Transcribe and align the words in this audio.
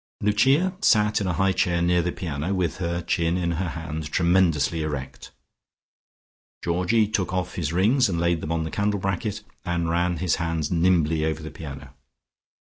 Lucia 0.19 0.75
sat 0.81 1.21
in 1.21 1.27
a 1.27 1.33
high 1.33 1.51
chair 1.51 1.79
near 1.79 2.01
the 2.01 2.11
piano, 2.11 2.55
with 2.55 2.77
her 2.77 3.03
chin 3.03 3.37
in 3.37 3.51
her 3.51 3.67
hand, 3.69 4.11
tremendously 4.11 4.81
erect. 4.81 5.29
Georgie 6.63 7.07
took 7.07 7.31
off 7.31 7.53
his 7.53 7.71
rings 7.71 8.09
and 8.09 8.19
laid 8.19 8.41
them 8.41 8.51
on 8.51 8.63
the 8.63 8.71
candle 8.71 8.99
bracket, 8.99 9.43
and 9.63 9.91
ran 9.91 10.17
his 10.17 10.37
hands 10.37 10.71
nimbly 10.71 11.23
over 11.23 11.43
the 11.43 11.51
piano. 11.51 11.93